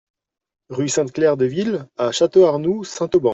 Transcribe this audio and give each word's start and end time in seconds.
Rue 0.69 0.89
Sainte-Claire 0.89 1.37
Deville 1.37 1.87
à 1.95 2.11
Château-Arnoux-Saint-Auban 2.11 3.29